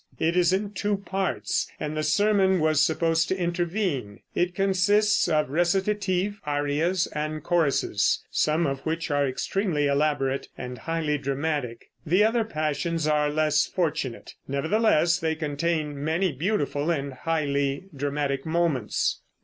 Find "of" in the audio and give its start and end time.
5.27-5.51, 8.65-8.79